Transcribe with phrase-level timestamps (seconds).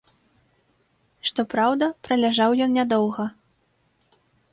[1.29, 3.27] Што праўда, праляжаў ён нядоўга.